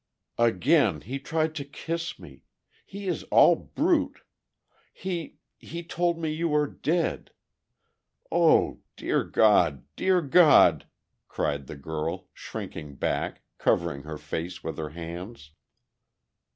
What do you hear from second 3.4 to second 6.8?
brute. He... he told me you were